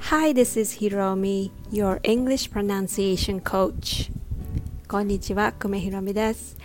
[0.00, 4.12] Hi, this is Hiromi, your English pronunciation coach.
[4.86, 6.58] こんにちは、久米ひろみです。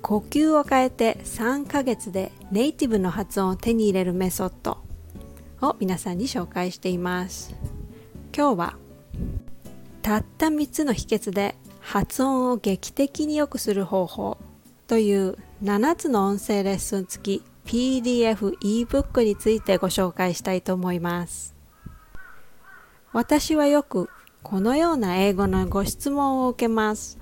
[0.00, 4.78] 呼吸を変えて3ヶ月でネイティブの発音を手に入れるメソッド
[5.60, 7.52] を皆さんに紹介しています。
[8.32, 8.76] 今日は
[10.02, 14.38] たった3つの秘訣で発音を劇的に良くする方法
[14.86, 21.54] という7つの音声レッスン付き PDF ebook についてご紹介したいと思います。
[23.12, 24.08] 私はよく
[24.42, 27.18] このような英語のご質問を受けます。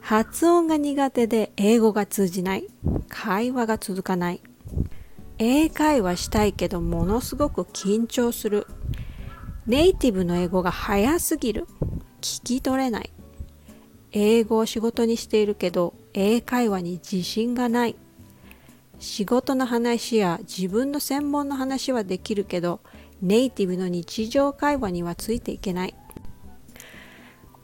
[0.00, 2.66] 発音が苦手で英語が通じない。
[3.08, 4.40] 会話が続かない。
[5.38, 8.66] 英会話したいけどものすごく緊張する。
[9.66, 11.66] ネイティブの英語が早すぎる。
[12.22, 13.10] 聞き取れない。
[14.12, 17.96] 英語を仕事にしているけど英会話に自信がない。
[18.98, 22.80] 仕事の話や自分の専門の話はできるけど
[23.22, 25.94] ネイティブの日常会話にはついていけない。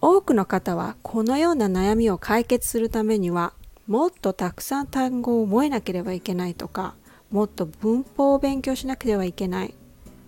[0.06, 3.54] 多くの方はこのような悩みを解決するためには
[3.86, 6.94] もっとたくさん単語を覚えなければいけないとか
[7.30, 9.74] もっと文法を勉強しなければいけない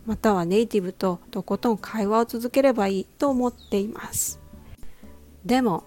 [0.07, 4.41] またはネイティブととことん会話を続ければいいと思っています
[5.45, 5.85] でも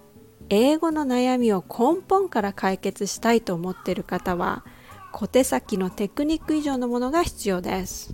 [0.50, 4.64] 英語の悩みを根本から解決したいと思っている方は
[5.12, 8.14] 小手先のテクニック以上のものが必要です。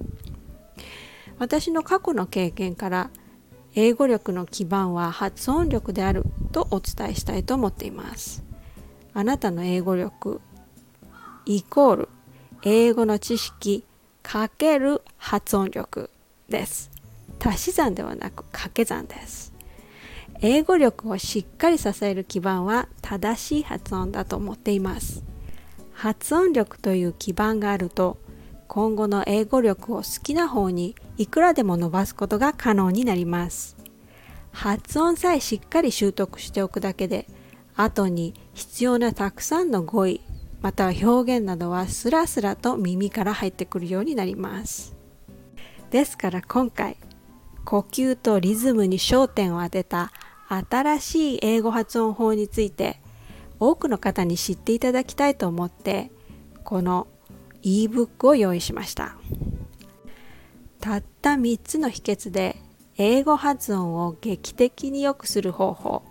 [1.38, 3.10] 私の過去の経験から
[3.76, 8.44] 英語力の基盤は発音力であるとお伝えしたいと思っています。
[9.14, 10.42] あなたの英語力
[11.46, 12.10] イコール
[12.64, 13.84] 英語の知識
[14.24, 16.10] かける発音力
[16.50, 16.90] です。
[17.40, 19.54] 足し算ではなく掛け算です。
[20.42, 25.24] 英語力をしっかり支える基盤は正しい発音だと思っています。
[26.06, 28.20] 発音力という基盤があると
[28.68, 33.76] 今後の英語力を好きな方にいくらでも伸ばすことが可能になります。
[34.52, 37.26] 発音さえしっかり習得しておくだけで
[37.76, 40.22] 後に必要なたくさんの語彙
[40.62, 44.96] または表現などはスラスラと耳から入ってくるようになります。
[45.90, 46.98] ですから今回
[47.64, 50.12] 呼吸とリズムに焦点を当てた
[50.48, 53.02] 新しい英語発音法について
[53.60, 56.12] 多くの方に知っていただきたいと思って
[56.64, 57.08] この
[57.64, 59.18] ebook を用意しました。
[60.80, 62.58] たった3つの秘訣で
[62.98, 66.04] 英語発音を劇的に良くする方法。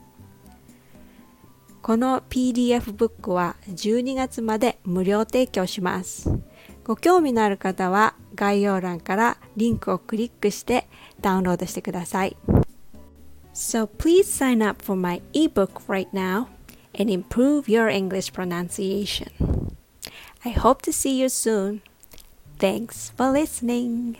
[1.81, 6.31] この PDF ブックは12月まで無料提供します。
[6.83, 10.89] ご興味のある方は概要欄からリンクをクリックして
[11.21, 12.37] ダウンロードしてください。
[13.55, 16.47] So please sign up for my ebook right now.
[16.95, 19.55] And improve your English pronunciation
[20.47, 21.81] I hope to see you soon.
[22.59, 24.19] Thanks for listening.